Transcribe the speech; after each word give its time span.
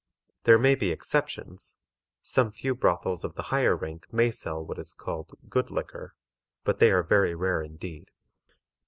There 0.45 0.57
may 0.57 0.73
be 0.73 0.89
exceptions; 0.89 1.77
some 2.23 2.51
few 2.51 2.73
brothels 2.73 3.23
of 3.23 3.35
the 3.35 3.43
higher 3.53 3.75
rank 3.75 4.11
may 4.11 4.31
sell 4.31 4.65
what 4.65 4.79
is 4.79 4.95
called 4.95 5.37
"good 5.47 5.69
liquor," 5.69 6.15
but 6.63 6.79
they 6.79 6.89
are 6.89 7.03
very 7.03 7.35
rare 7.35 7.61
indeed. 7.61 8.09